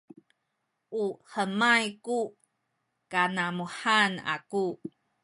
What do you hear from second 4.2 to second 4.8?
aku